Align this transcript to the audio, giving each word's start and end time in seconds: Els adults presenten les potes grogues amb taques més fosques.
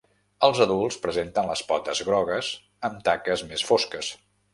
Els 0.45 0.59
adults 0.63 0.95
presenten 1.03 1.49
les 1.49 1.61
potes 1.71 2.01
grogues 2.07 2.49
amb 2.89 3.05
taques 3.11 3.45
més 3.51 3.67
fosques. 3.73 4.11